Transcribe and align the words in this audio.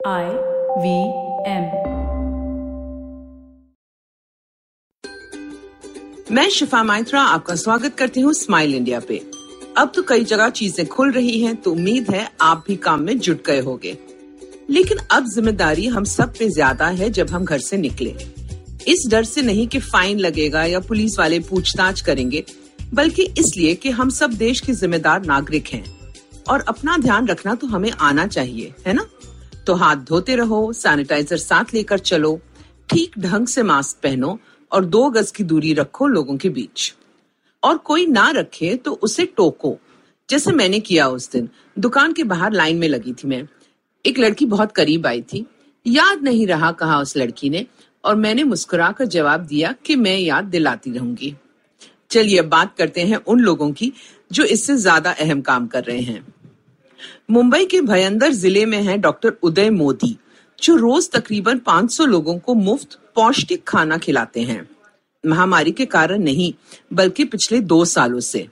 I 0.00 0.26
V 0.78 0.90
M 1.50 1.64
मैं 6.34 6.48
शिफा 6.50 6.82
माइत्रा 6.82 7.22
आपका 7.22 7.54
स्वागत 7.54 7.94
करती 7.94 8.20
हूँ 8.20 8.32
स्माइल 8.32 8.74
इंडिया 8.74 9.00
पे। 9.00 9.18
अब 9.78 9.92
तो 9.94 10.02
कई 10.02 10.24
जगह 10.24 10.50
चीज़ें 10.50 10.86
खुल 10.86 11.12
रही 11.12 11.40
हैं 11.40 11.56
तो 11.56 11.72
उम्मीद 11.72 12.10
है 12.10 12.28
आप 12.40 12.64
भी 12.68 12.76
काम 12.76 13.02
में 13.02 13.18
जुट 13.18 13.44
गए 13.46 13.60
होंगे। 13.60 13.96
लेकिन 14.70 14.98
अब 15.10 15.26
ज़िम्मेदारी 15.26 15.86
हम 15.86 16.04
सब 16.04 16.32
पे 16.38 16.48
ज़्यादा 16.50 16.86
है 16.86 17.10
जब 17.10 17.30
हम 17.30 17.44
घर 17.44 17.58
से 17.58 17.76
निकले। 17.76 18.14
इस 18.88 19.06
डर 19.10 19.24
से 19.24 19.42
नहीं 19.42 19.66
कि 19.68 19.78
फाइन 19.80 20.18
लगेगा 20.18 20.64
या 20.64 20.80
पुलिस 20.80 21.18
वाले 21.18 21.40
पूछताछ 21.40 22.00
करेंगे, 22.00 22.44
बल्कि 22.94 23.22
इसलिए 23.38 23.74
कि 23.74 23.90
हम 23.90 24.10
सब 24.12 24.38
देश 24.38 24.60
के 24.60 24.72
जिम्मेदार 24.74 25.26
नागरिक 25.26 25.68
हैं। 25.68 25.84
और 26.48 26.64
अपना 26.68 26.96
ध्यान 26.96 27.26
रखना 27.28 27.54
तो 27.54 27.66
हमें 27.66 27.90
आना 27.92 28.26
चाहिए, 28.26 28.74
है 28.86 28.92
ना? 28.92 29.04
तो 29.68 29.74
हाथ 29.74 29.96
धोते 30.08 30.36
रहो 30.36 30.72
सैनिटाइजर 30.74 31.36
साथ 31.38 31.74
लेकर 31.74 31.98
चलो, 32.00 32.40
ठीक 32.88 33.18
ढंग 33.18 33.46
से 33.46 33.62
मास्क 33.62 34.02
पहनो 34.02 34.38
और 34.72 34.84
दो 34.86 35.08
गज 35.10 35.30
की 35.30 35.44
दूरी 35.44 35.72
रखो 35.74 36.06
लोगों 36.06 36.36
के 36.36 36.48
बीच। 36.50 36.92
और 37.62 37.78
कोई 37.78 38.06
ना 38.06 38.28
रखे 38.30 38.74
तो 38.76 38.92
उसे 38.92 39.26
टोको, 39.26 39.76
जैसे 40.28 40.52
मैंने 40.52 40.80
किया 40.80 41.08
उस 41.08 41.30
दिन। 41.32 41.48
दुकान 41.76 42.12
के 42.12 42.24
बाहर 42.24 42.52
लाइन 42.52 42.78
में 42.78 42.88
लगी 42.88 43.12
थी 43.14 43.28
मैं। 43.28 43.42
एक 44.04 44.18
लड़की 44.18 44.46
बहुत 44.46 44.72
करीब 44.72 45.06
आई 45.06 45.22
थी। 45.24 45.44
याद 45.86 46.22
नहीं 46.22 46.46
रहा 46.46 46.72
कहा 46.74 47.00
उस 47.00 47.16
लड़की 47.16 47.50
ने 47.50 47.64
और 48.04 48.16
मैंने 48.16 48.44
मुस्कुराकर 48.44 49.04
जवाब 49.06 49.46
दिया 49.46 49.74
कि 49.86 49.96
मैं 49.96 50.16
याद 50.18 50.44
दिलाती 50.46 50.92
रहूँगी। 50.92 51.34
चलिए 52.10 52.38
अब 52.38 52.48
बात 52.48 52.74
करते 52.78 53.02
हैं 53.02 53.16
उन 53.18 53.40
लोगों 53.40 53.70
की 53.72 53.92
जो 54.30 54.44
इससे 54.46 54.76
ज़्यादा 54.78 55.10
अहम 55.12 55.40
काम 55.42 55.66
कर 55.66 55.84
रहे 55.84 56.00
हैं। 56.00 56.26
मुंबई 57.30 57.64
के 57.64 57.80
भयंदर 57.82 58.32
ज़िले 58.32 58.64
में 58.66 58.80
है 58.82 58.96
डॉक्टर 58.98 59.36
उदय 59.42 59.70
मोदी, 59.70 60.16
जो 60.58 60.76
रोज 60.76 61.10
तकरीबन 61.10 61.58
500 61.58 62.06
लोगों 62.06 62.38
को 62.38 62.54
मुफ़्त 62.56 62.98
पौष्टिक 63.14 63.64
खाना 63.66 63.98
खिलाते 63.98 64.42
हैं। 64.42 64.68
महामारी 65.24 65.72
के 65.72 65.86
कारण 65.86 66.22
नहीं, 66.22 66.52
बल्कि 66.92 67.24
पिछले 67.24 67.60
दो 67.62 67.84
सालों 67.86 68.20
से। 68.20 68.46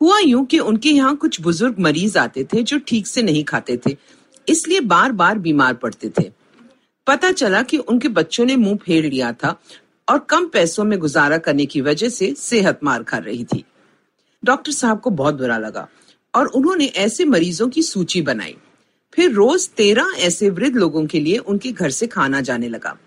हुआ 0.00 0.18
यूँ 0.18 0.44
कि 0.46 0.58
उनके 0.60 0.88
यहाँ 0.88 1.16
कुछ 1.16 1.40
बुज़ुर्ग 1.40 1.78
मरीज़ 1.78 2.18
आते 2.18 2.44
थे 2.44 2.62
जो 2.62 2.78
ठीक 2.88 3.06
से 3.06 3.22
नहीं 3.22 3.44
खाते 3.44 3.76
थे, 3.76 3.96
इसलिए 4.48 4.80
बार 4.82 5.12
बार 5.12 5.38
बीमार 5.38 5.74
पड़ते 5.74 6.10
थे। 6.10 6.30
पता 7.06 7.30
चला 7.32 7.62
कि 7.62 7.78
उनके 7.78 8.08
बच्चों 8.10 8.44
ने 8.44 8.56
मुँह 8.56 8.76
फेर 8.76 9.04
लिया 9.04 9.32
था 9.34 9.58
और 10.08 10.18
कम 10.28 10.46
पैसों 10.48 10.84
में 10.84 10.98
गुजारा 10.98 11.38
करने 11.38 11.66
की 11.66 11.80
वजह 11.80 12.08
से 12.08 12.32
सेहत 12.38 12.80
मार 12.84 13.02
खा 13.02 13.18
रही 13.18 13.44
थी। 13.44 13.64
डॉक्टर 14.42 14.72
साहब 14.72 15.00
को 15.00 15.10
बहुत 15.12 15.34
बुरा 15.34 15.58
लगा। 15.58 15.86
और 16.34 16.46
उन्होंने 16.46 16.86
ऐसे 16.86 17.24
मरीजों 17.24 17.68
की 17.68 17.82
सूची 17.82 18.22
बनाई। 18.22 18.56
फिर 19.14 19.30
रोज 19.30 19.68
तेरह 19.68 20.14
ऐसे 20.18 20.50
वृद्ध 20.50 20.76
लोगों 20.76 21.06
के 21.06 21.20
लिए 21.20 21.38
उनके 21.38 21.72
घर 21.72 21.90
से 21.90 22.06
खाना 22.06 22.40
जाने 22.40 22.68
लगा। 22.68 22.98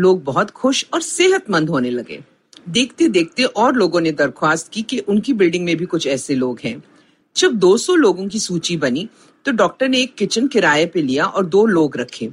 लोग 0.00 0.24
बहुत 0.24 0.50
खुश 0.50 0.86
और 0.94 1.02
सेहतमंद 1.02 1.68
होने 1.68 1.90
लगे। 1.90 2.24
देखते 2.68 3.08
देखते 3.08 3.44
और 3.44 3.74
लोगों 3.74 4.00
ने 4.00 4.12
दरख्वास्त 4.12 4.68
की 4.72 4.82
कि 4.82 4.98
उनकी 4.98 5.32
बिल्डिंग 5.32 5.64
में 5.64 5.76
भी 5.76 5.86
कुछ 5.86 6.06
ऐसे 6.06 6.34
लोग 6.34 6.60
हैं। 6.64 6.82
जब 7.36 7.52
200 7.52 7.94
लोगों 7.94 8.28
की 8.28 8.40
सूची 8.40 8.76
बनी 8.76 9.08
तो 9.44 9.52
डॉक्टर 9.52 9.88
ने 9.88 9.98
एक 9.98 10.14
किचन 10.14 10.48
किराए 10.48 10.86
पे 10.86 11.02
लिया 11.02 11.26
और 11.26 11.46
दो 11.46 11.66
लोग 11.66 11.96
रखे। 11.96 12.30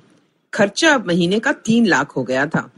खर्चा 0.54 0.94
अब 0.94 1.08
महीने 1.08 1.40
का 1.40 1.52
तीन 1.52 1.86
लाख 1.86 2.16
हो 2.16 2.24
गया 2.24 2.46
था। 2.46 2.72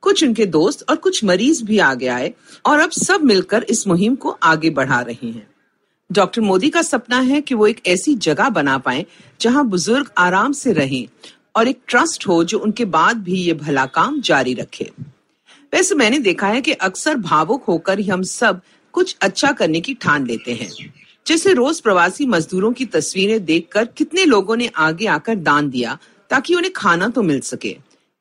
कुछ 0.00 0.24
उनके 0.24 0.46
दोस्त 0.46 0.84
और 0.90 0.96
कुछ 0.96 1.24
मरीज़ 1.24 1.64
भी 1.64 1.78
आगे 1.78 2.06
आए 2.06 2.34
और 2.66 2.80
अब 2.80 2.90
सब 2.90 3.24
मिलकर 3.24 3.66
इस 3.70 3.86
मुहिम 3.86 4.14
को 4.14 4.30
आगे 4.30 4.70
बढ़ा 4.70 5.00
रहे 5.00 5.28
हैं। 5.28 5.49
डॉक्टर 6.12 6.40
मोदी 6.40 6.68
का 6.70 6.82
सपना 6.82 7.18
है 7.20 7.40
कि 7.40 7.54
वो 7.54 7.66
एक 7.66 7.80
ऐसी 7.86 8.14
जगह 8.14 8.48
बना 8.48 8.76
पाए 8.78 9.04
जहाँ 9.40 9.64
बुज़ुर्ग 9.66 10.10
आराम 10.18 10.52
से 10.52 10.72
रहें 10.72 11.06
और 11.56 11.68
एक 11.68 11.80
ट्रस्ट 11.88 12.26
हो 12.28 12.42
जो 12.44 12.58
उनके 12.58 12.84
बाद 12.84 13.16
भी 13.16 13.36
ये 13.36 13.52
भला 13.54 13.84
काम 13.86 14.20
जारी 14.20 14.54
रखे। 14.54 14.90
वैसे 15.72 15.94
मैंने 15.94 16.18
देखा 16.18 16.46
है 16.46 16.60
कि 16.60 16.72
अक्सर 16.72 17.16
भावुक 17.16 17.64
होकर 17.64 17.98
ही 17.98 18.08
हम 18.08 18.22
सब 18.22 18.60
कुछ 18.94 19.16
अच्छा 19.22 19.52
करने 19.52 19.80
की 19.80 19.94
ठान 19.94 20.26
लेते 20.26 20.54
हैं। 20.54 20.70
जैसे 21.26 21.52
रोज 21.52 21.80
प्रवासी 21.80 22.26
मजदूरों 22.26 22.72
की 22.72 22.84
तस्वीरें 22.84 23.44
देखकर 23.44 23.84
कितने 23.86 24.24
लोगों 24.24 24.56
ने 24.56 24.70
आगे 24.78 25.06
आकर 25.06 25.34
दान 25.34 25.70
दिया 25.70 25.98
ताकि 26.30 26.54
उन्हें 26.54 26.72
खाना 26.72 27.08
तो 27.08 27.22
मिल 27.22 27.40
सके। 27.40 27.76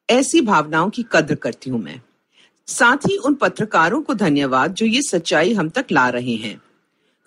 ऐसी 0.10 0.42
भावनाओं 0.42 0.90
की 0.90 1.06
कद्र 1.12 1.36
करती 1.36 1.70
हूँ 1.70 1.84
मैं। 1.84 2.02
साथ 2.68 3.08
ही 3.08 3.18
उन 3.18 3.34
पत्रकारों 3.34 4.02
को 4.02 4.14
धन्यवाद 4.14 4.74
जो 4.74 4.86
ये 4.86 5.02
सच्चाई 5.02 5.54
हम 5.54 5.70
तक 5.70 5.86
ला 5.92 6.10
रहे 6.10 6.36
हैं। 6.36 6.60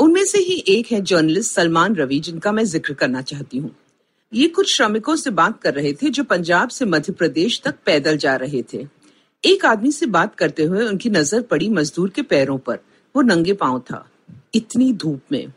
उनमें 0.03 0.25
से 0.25 0.39
ही 0.39 0.55
एक 0.69 0.87
है 0.93 1.01
जर्नलिस्ट 1.01 1.53
सलमान 1.53 1.95
रवि, 1.97 2.19
जिनका 2.21 2.53
मैं 2.53 2.65
ज़िक्र 2.65 2.95
करना 2.95 3.21
चाहती 3.23 3.59
हूँ। 3.59 3.71
ये 4.33 4.47
कुछ 4.49 4.73
श्रमिकों 4.75 5.15
से 5.17 5.31
बात 5.31 5.61
कर 5.63 5.75
रहे 5.75 5.93
थे 5.93 6.09
जो 6.11 6.25
पंजाब 6.25 6.69
से 6.69 6.85
मध्य 6.85 7.13
प्रदेश 7.13 7.61
तक 7.65 7.75
पैदल 7.87 8.17
जा 8.17 8.35
रहे 8.37 8.63
थे। 8.73 8.87
एक 9.45 9.67
आदमी 9.67 9.93
से 9.93 10.07
बात 10.07 10.35
करते 10.35 10.63
हुए 10.63 10.87
उनकी 10.87 11.11
नज़र 11.11 11.43
पड़ी 11.43 11.69
मजदूर 11.69 12.11
के 12.11 12.23
पैरों 12.23 12.57
पर। 12.59 12.79
वो 13.15 13.23
नंगे 13.23 13.53
पाँव 13.53 13.79
था। 13.81 14.05
इतनी 14.55 14.93
धूप 14.93 15.21
में। 15.33 15.53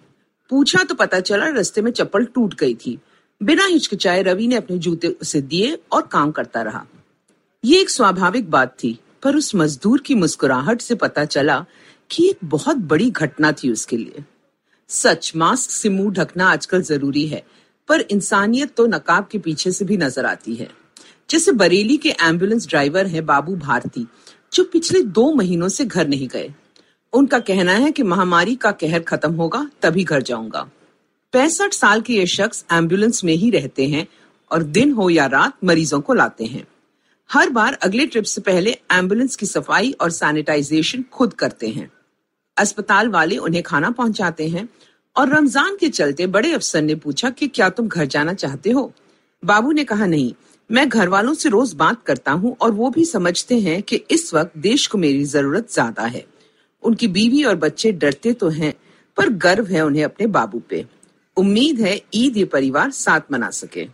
पूछा 0.50 0.84
तो 0.84 0.96
पता 0.96 1.20
चला 1.20 1.48
रास्ते 1.48 1.82
में 1.82 1.92
चप्पल 1.92 2.26
टूट 2.26 2.54
गई 2.54 2.76
थी। 2.76 2.98
बिना 3.42 3.66
हिचकिचाए 3.66 4.22
रवि 4.24 4.48
ने 4.48 4.56
अपने 4.56 4.78
जूते 4.78 5.08
उसे 5.08 5.42
दिए 5.42 5.78
और 5.92 6.08
काम 6.08 6.32
करता 6.32 6.62
रहा। 6.62 6.86
ये 7.64 7.82
एक 7.82 7.90
स्वाभाविक 7.90 8.50
बात 8.52 8.76
थी, 8.84 8.98
पर 9.24 9.36
उस 9.36 9.56
मजदूर 9.56 10.02
की 10.02 10.16
मुस्कुराहट 10.16 10.82
से 10.82 10.96
पता 10.96 11.26
चला 11.26 11.66
कि 12.12 12.30
एक 12.30 12.38
बहुत 12.44 12.78
बड़ी 12.78 13.10
घटना 13.10 13.52
थी 13.52 13.72
उसके 13.72 13.98
लिए। 13.98 14.24
सच, 14.90 15.32
मास्क 15.36 15.72
से 15.72 15.90
मुँह 15.90 16.12
ढकना 16.12 16.50
आजकल 16.50 16.82
ज़रूरी 16.82 17.26
है, 17.28 17.44
पर 17.90 18.02
इंसानियत 18.02 18.76
तो 18.76 18.86
नकाब 18.86 19.28
के 19.32 19.38
पीछे 19.38 19.72
से 19.72 19.86
भी 19.86 19.98
नज़र 19.98 20.26
आती 20.26 20.56
है। 20.56 20.70
जैसे 21.30 21.52
बरेली 21.52 21.98
के 21.98 22.10
एंबुलेंस 22.10 22.68
ड्राइवर 22.68 23.08
है 23.08 23.22
बाबू 23.22 23.56
भारती, 23.56 24.06
जो 24.54 24.64
पिछले 24.64 25.02
दो 25.02 25.32
महीनों 25.34 25.70
से 25.70 25.86
घर 25.86 26.08
नहीं 26.08 26.28
गए। 26.28 26.54
उनका 27.14 27.40
कहना 27.40 27.74
है 27.74 27.92
कि 27.92 28.04
महामारी 28.04 28.56
का 28.56 28.72
कहर 28.72 29.00
खत्म 29.00 29.34
होगा, 29.34 29.70
तभी 29.82 30.04
घर 30.04 30.22
जाऊँगा। 30.22 30.70
पैंसठ 31.34 31.74
साल 31.74 32.02
के 32.02 32.14
ये 32.14 32.26
शख्स 32.26 32.66
एंबुलेंस 32.74 33.24
में 33.24 33.34
ही 33.34 33.50
रहते 33.50 33.88
हैं 33.88 34.08
और 34.52 34.64
दिन 34.64 34.92
हो 34.92 35.10
या 35.10 35.26
रात 35.26 35.58
मरीजों 35.64 36.00
को 36.02 36.14
लाते 36.14 36.46
हैं। 36.46 36.68
हर 37.30 37.50
बार 37.50 37.74
अगले 37.74 38.06
ट्रिप 38.06 38.24
से 38.24 38.42
पहले 38.42 38.72
एंबुलेंस 38.92 39.36
की 39.36 39.46
सफ़ाई 39.46 39.92
और 39.92 40.12
सैनिटाइजेशन 40.12 41.04
खुद 41.12 41.34
करते 41.34 41.68
हैं। 41.68 41.90
अस्पताल 42.58 43.10
वाले 43.10 43.38
उन्हें 43.38 43.64
खाना 43.64 43.90
पहुंचाते 43.92 44.48
हैं 44.48 44.68
और 45.16 45.30
रमज़ान 45.30 45.76
के 45.78 45.90
चलते 45.90 46.28
बड़े 46.28 46.52
अफसर 46.54 46.82
ने 46.82 46.96
पूछा 46.96 47.30
कि 47.30 47.48
क्या 47.48 47.70
तुम 47.70 47.88
घर 47.88 48.06
जाना 48.06 48.34
चाहते 48.36 48.72
हो? 48.72 48.92
बाबू 49.44 49.72
ने 49.72 49.84
कहा, 49.84 50.06
नहीं, 50.06 50.34
मैं 50.70 50.88
घर 50.90 51.10
वालों 51.10 51.34
से 51.34 51.50
रोज 51.50 51.74
बात 51.74 52.04
करता 52.06 52.32
हूँ 52.32 52.56
और 52.62 52.72
वो 52.72 52.90
भी 52.90 53.06
समझते 53.06 53.60
हैं 53.60 53.82
कि 53.82 53.96
इस 54.12 54.34
वक्त 54.34 54.58
देश 54.60 54.88
को 54.88 54.98
मेरी 54.98 55.24
ज़रूरत 55.26 55.72
ज़्यादा 55.72 56.06
है। 56.06 56.26
उनकी 56.84 57.08
बीवी 57.10 57.44
और 57.44 57.56
बच्चे 57.56 57.92
डरते 57.94 58.34
तो 58.34 58.50
हैं, 58.50 58.74
पर 59.18 59.30
गर्व 59.30 59.66
है 59.66 59.82
उन्हें 59.82 60.04
अपने 60.04 60.28
बाबू 60.30 60.62
पे। 60.70 60.86
उम्मीद 61.38 61.82
है 61.82 62.00
ईद 62.14 62.38
ये 62.38 62.46
परिवार 62.46 62.92
साथ 62.92 63.32
मना 63.32 63.50
सके। 63.52 63.88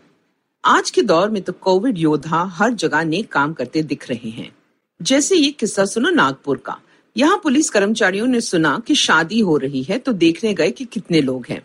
आज 0.64 0.90
के 0.90 1.02
दौर 1.02 1.30
में 1.30 1.42
तो 1.42 1.54
कोविड 1.54 1.98
योद्धा 1.98 2.44
हर 2.56 2.74
जगह 2.74 3.04
नेक 3.04 3.32
काम 3.32 3.54
करते 3.54 3.84
दिख 3.84 4.10
रहे 4.10 4.30
हैं। 4.30 4.52
जैसे 5.00 5.36
ये 5.36 5.50
किस्सा 5.52 5.86
सुनो 5.86 6.10
नागपुर 6.10 6.58
का। 6.58 6.78
यहाँ 7.16 7.40
पुलिस 7.44 7.70
कर्मचारियों 7.70 8.28
ने 8.28 8.42
सुना 8.42 8.78
कि 8.88 8.96
शादी 8.96 9.40
हो 9.40 9.58
रही 9.58 9.84
है 9.84 9.98
तो 9.98 10.14
देखने 10.14 10.54
गए 10.54 10.72
कि 10.72 10.86
कितने 10.86 11.22
लोग 11.22 11.46
हैं। 11.50 11.62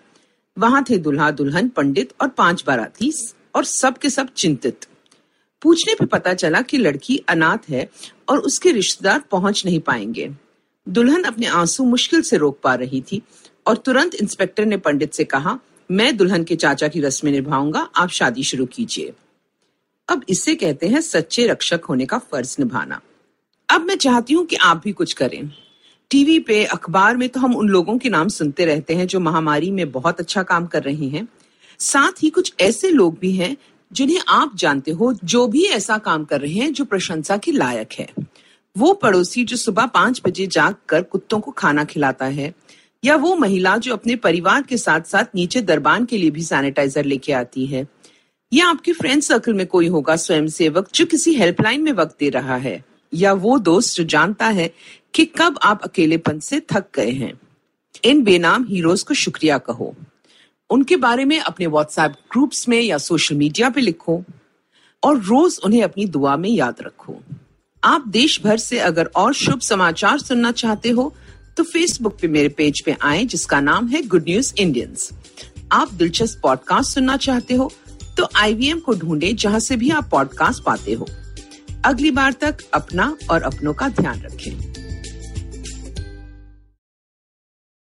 वहाँ 0.57 0.85
थे 0.91 0.99
दुल्हा 0.99 1.31
दुल्हन, 1.31 1.69
पंडित 1.69 2.13
और 2.21 2.29
पाँच 2.29 2.65
बाराती 2.67 3.13
और 3.55 3.65
सब 3.65 3.99
के 3.99 4.11
सब 4.11 4.29
चिंतित। 4.37 4.87
पूछने 5.63 5.95
पे 5.95 6.07
पता 6.07 6.35
चला 6.35 6.61
कि 6.61 6.79
लड़की 6.79 7.17
अनाथ 7.29 7.71
है 7.71 7.89
और 8.29 8.39
उसके 8.39 8.73
रिश्तेदार 8.73 9.23
पहुँच 9.31 9.65
नहीं 9.67 9.81
पाएँगे। 9.81 10.29
दुल्हन 10.87 11.23
अपने 11.23 11.47
आँसू 11.47 11.85
मुश्किल 11.85 12.23
से 12.23 12.37
रोक 12.37 12.59
पा 12.61 12.75
रही 12.75 13.01
थी 13.01 13.23
और 13.67 13.77
तुरंत 13.77 14.15
इंस्पेक्टर 14.15 14.65
ने 14.65 14.77
पंडित 14.77 15.15
से 15.15 15.25
कहा, 15.25 15.59
मैं 15.91 16.17
दुल्हन 16.17 16.45
के 16.45 16.57
चाचा 16.57 16.89
की 16.89 17.01
रस्में 17.01 17.33
निभाऊँगा, 17.33 17.81
आप 17.97 18.09
शादी 18.09 18.43
शुरू 18.43 18.67
कीजिए। 18.67 19.13
अब 20.09 20.25
इसे 20.29 20.55
कहते 20.55 20.89
हैं 20.89 21.01
सच्चे 21.01 21.47
रक्षक 21.47 21.85
होने 21.85 22.07
का 22.07 22.19
फ़र्ज़ 22.19 22.57
निभाना। 22.59 23.01
अब 23.69 23.83
मैं 23.83 23.97
चाहती 23.97 24.35
हूँ 24.35 24.45
कि 24.47 24.57
आप 24.57 24.81
भी 24.85 24.93
कुछ 24.93 25.13
करें। 25.13 25.51
टीवी 26.11 26.39
पे 26.39 26.65
अखबार 26.65 27.17
में 27.17 27.29
तो 27.29 27.41
हम 27.41 27.55
उन 27.57 27.69
लोगों 27.69 27.97
के 27.99 28.09
नाम 28.09 28.29
सुनते 28.29 28.65
रहते 28.65 28.95
हैं 28.95 29.07
जो 29.07 29.21
महामारी 29.21 29.71
में 29.71 29.91
बहुत 29.93 30.21
अच्छा 30.21 30.43
काम 30.43 30.67
कर 30.67 30.83
रहे 30.83 31.09
हैं। 31.09 31.27
साथ 31.81 32.23
ही 32.23 32.31
कुछ 32.31 32.53
ऐसे 32.61 32.91
लोग 32.91 33.19
भी 33.19 33.33
हैं 33.33 33.57
जिन्हें 33.91 34.21
आप 34.29 34.57
जानते 34.57 34.91
हो 34.91 35.13
जो 35.25 35.47
भी 35.47 35.65
ऐसा 35.65 35.99
काम 35.99 36.25
कर 36.25 36.41
रहे 36.41 36.53
हैं 36.53 36.73
जो 36.73 36.85
प्रशंसा 36.85 37.37
के 37.37 37.53
लायक 37.53 37.93
है। 37.93 38.09
वो 38.77 38.93
पड़ोसी 38.95 39.45
जो 39.45 39.57
सुबह 39.57 39.87
पाँच 39.89 40.21
बजे 40.27 40.47
जाग 40.47 40.75
कर 40.89 41.03
कुत्तों 41.03 41.41
को 41.41 41.51
खाना 41.51 41.85
खिलाता 41.85 42.27
है, 42.27 42.53
या 43.03 43.17
वो 43.17 43.35
महिला 43.37 43.77
जो 43.77 43.93
अपने 43.93 44.17
परिवार 44.17 44.63
के 44.63 44.77
साथ 44.77 45.01
साथ 45.01 45.35
नीचे 45.35 45.61
दरबान 45.63 46.05
के 46.05 46.19
लिए 46.19 46.31
भी 46.31 46.43
सैनिटाइजर 46.43 47.05
लेके 47.05 47.33
आती 47.33 47.67
है, 47.67 47.87
या 48.53 48.69
आपके 48.69 48.93
फ्रेंड 48.93 49.23
सर्कल 49.23 49.55
में 49.55 49.67
कोई 49.67 49.89
होगा 49.89 50.17
स्वयं 50.17 50.49
सेवक 50.49 50.89
जो 50.95 51.07
किसी 51.07 51.35
हेल्पलाइन 51.35 51.83
में 51.83 51.93
वक्त 51.93 52.17
दे 52.21 52.29
रहा 52.31 52.57
है। 52.57 52.83
या 53.17 53.33
वो 53.35 53.59
दोस्त 53.59 53.97
जो 53.97 54.05
जानता 54.07 54.47
है 54.49 54.71
कि 55.15 55.25
कब 55.39 55.59
आप 55.63 55.83
अकेलेपन 55.83 56.39
से 56.39 56.61
थक 56.73 56.85
गए 56.95 57.11
हैं। 57.11 57.33
इन 58.05 58.23
बेनाम 58.25 58.65
हीरोज 58.69 59.03
को 59.03 59.15
शुक्रिया 59.15 59.59
कहो। 59.59 59.95
उनके 60.71 60.97
बारे 60.97 61.25
में 61.25 61.39
अपने 61.41 61.67
व्हाट्सएप 61.67 62.13
ग्रुप्स 62.33 62.69
में 62.69 62.81
या 62.81 62.99
सोशल 62.99 63.37
मीडिया 63.37 63.71
पे 63.71 63.81
लिखो 63.81 64.23
और 65.03 65.19
रोज 65.19 65.59
उन्हें 65.65 65.83
अपनी 65.83 66.07
दुआ 66.07 66.37
में 66.37 66.49
याद 66.51 66.83
रखो। 66.83 67.17
आप 67.83 68.09
देश 68.09 68.41
भर 68.45 68.57
से 68.59 68.79
अगर 68.81 69.11
और 69.17 69.35
शुभ 69.35 69.61
समाचार 69.61 70.19
सुनना 70.19 70.53
चाहते 70.53 70.91
हो 70.91 71.13
तो 71.57 71.65
फेसबुक 71.65 72.17
पे 72.21 72.29
मेरे 72.29 72.49
पेज 72.49 72.81
पे 72.85 72.97
आए, 73.03 73.25
जिसका 73.25 73.61
नाम 73.61 73.87
है 73.89 74.03
गुड 74.03 74.25
न्यूज़ 74.29 74.53
इंडियंस 74.59 75.11
आप 75.73 75.93
दिलचस्प 75.93 76.41
पॉडकास्ट 76.43 76.95
सुनना 76.95 77.17
चाहते 77.17 77.55
हो 77.55 77.71
तो 78.19 78.29
आईवीएम 78.37 78.79
को 78.79 78.93
ढूंढे, 78.95 79.33
जहाँ 79.33 79.61
से 79.61 79.77
भी 79.77 79.91
आप 79.91 80.09
पॉडकास्ट 80.11 80.63
पाते 80.63 80.93
हो। 80.93 81.07
अगली 81.87 82.11
बार 82.11 82.33
तक 82.33 82.57
अपना 82.75 83.17
और 83.31 83.43
अपनों 83.43 83.75
का 83.75 83.89
ध्यान 83.89 84.21
रखें। 84.21 84.76